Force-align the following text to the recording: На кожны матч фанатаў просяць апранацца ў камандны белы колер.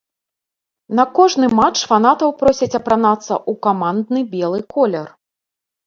На 0.99 1.05
кожны 1.19 1.49
матч 1.59 1.77
фанатаў 1.93 2.29
просяць 2.41 2.71
апранацца 2.83 3.33
ў 3.49 3.53
камандны 3.71 4.19
белы 4.37 4.59
колер. 4.77 5.07